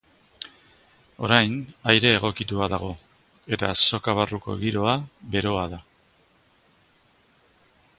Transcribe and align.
Orain 1.27 1.57
aire 1.93 2.13
egokitua 2.19 2.71
dago 2.73 2.89
eta 3.59 3.71
azoka 3.75 4.17
barruko 4.23 4.59
giroa 4.67 4.97
beroa 5.37 5.71
da. 5.75 5.83